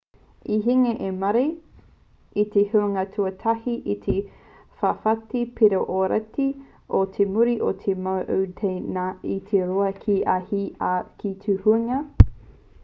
[0.53, 1.49] i hinga a murray
[2.43, 4.15] i te huinga tuatahi i te
[4.79, 6.45] whawhati piro ōrite
[7.25, 9.03] i muri i te mau a ngā tāne
[9.35, 11.99] e rua ki ia hau ki te huinga